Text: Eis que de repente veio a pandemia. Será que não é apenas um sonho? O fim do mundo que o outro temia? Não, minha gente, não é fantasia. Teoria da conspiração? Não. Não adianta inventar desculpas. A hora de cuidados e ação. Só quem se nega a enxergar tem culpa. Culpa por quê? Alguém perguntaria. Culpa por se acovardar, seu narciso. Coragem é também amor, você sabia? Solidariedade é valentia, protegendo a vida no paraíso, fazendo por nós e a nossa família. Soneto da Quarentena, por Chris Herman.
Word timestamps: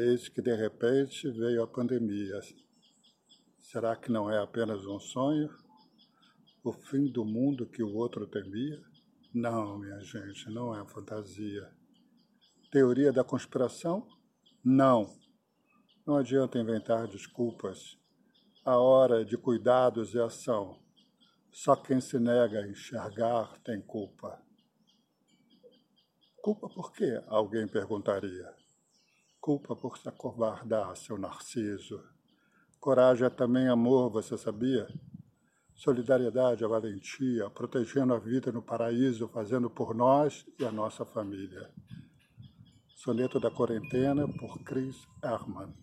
Eis 0.00 0.28
que 0.28 0.40
de 0.40 0.54
repente 0.54 1.28
veio 1.28 1.60
a 1.60 1.66
pandemia. 1.66 2.38
Será 3.58 3.96
que 3.96 4.12
não 4.12 4.30
é 4.30 4.38
apenas 4.38 4.86
um 4.86 5.00
sonho? 5.00 5.52
O 6.62 6.72
fim 6.72 7.10
do 7.10 7.24
mundo 7.24 7.66
que 7.66 7.82
o 7.82 7.96
outro 7.96 8.24
temia? 8.28 8.80
Não, 9.34 9.76
minha 9.76 9.98
gente, 9.98 10.48
não 10.50 10.72
é 10.72 10.86
fantasia. 10.86 11.68
Teoria 12.70 13.12
da 13.12 13.24
conspiração? 13.24 14.06
Não. 14.64 15.18
Não 16.06 16.14
adianta 16.14 16.60
inventar 16.60 17.08
desculpas. 17.08 17.98
A 18.64 18.76
hora 18.76 19.24
de 19.24 19.36
cuidados 19.36 20.14
e 20.14 20.20
ação. 20.20 20.80
Só 21.50 21.74
quem 21.74 22.00
se 22.00 22.20
nega 22.20 22.60
a 22.60 22.68
enxergar 22.68 23.58
tem 23.64 23.82
culpa. 23.82 24.40
Culpa 26.40 26.68
por 26.68 26.92
quê? 26.92 27.20
Alguém 27.26 27.66
perguntaria. 27.66 28.67
Culpa 29.48 29.74
por 29.74 29.96
se 29.96 30.06
acovardar, 30.06 30.94
seu 30.94 31.16
narciso. 31.16 32.04
Coragem 32.78 33.26
é 33.26 33.30
também 33.30 33.66
amor, 33.66 34.10
você 34.10 34.36
sabia? 34.36 34.86
Solidariedade 35.74 36.62
é 36.62 36.68
valentia, 36.68 37.48
protegendo 37.48 38.12
a 38.12 38.18
vida 38.18 38.52
no 38.52 38.60
paraíso, 38.60 39.26
fazendo 39.26 39.70
por 39.70 39.94
nós 39.94 40.44
e 40.58 40.66
a 40.66 40.70
nossa 40.70 41.02
família. 41.02 41.70
Soneto 42.94 43.40
da 43.40 43.50
Quarentena, 43.50 44.28
por 44.38 44.58
Chris 44.64 45.08
Herman. 45.24 45.74